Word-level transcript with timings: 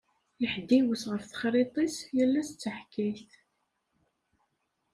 Iḥdewwes 0.45 1.03
ɣef 1.11 1.23
texṛiṭ-is, 1.25 1.95
yal 2.15 2.33
ass 2.41 2.49
d 2.53 2.57
taḥkayt. 2.61 3.31